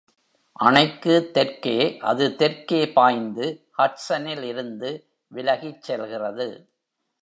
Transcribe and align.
அணைக்கு 0.59 1.29
தெற்கே, 1.31 1.97
அது 1.99 2.35
தெற்கே 2.35 2.91
பாய்ந்து, 2.91 3.67
ஹட்சனில் 3.77 4.43
இருந்து 4.43 5.07
விலகிச் 5.31 5.81
செல்கிறது. 5.81 6.69